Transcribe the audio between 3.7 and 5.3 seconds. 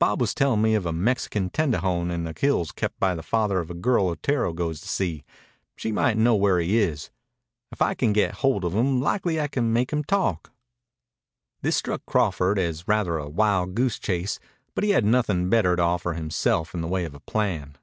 a girl Otero goes to see.